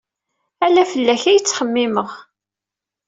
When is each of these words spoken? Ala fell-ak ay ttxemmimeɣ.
Ala 0.65 0.83
fell-ak 0.91 1.23
ay 1.29 1.39
ttxemmimeɣ. 1.41 2.09